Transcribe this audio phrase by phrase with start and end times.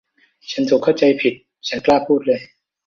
[0.51, 1.33] ฉันถูกเข้าใจผิด
[1.67, 2.41] ฉันกล้าพูดเลย